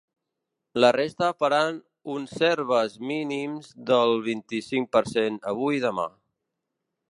[0.83, 1.77] La resta faran
[2.13, 6.11] uns serves mínims del vint-i-cinc per cent avui i demà.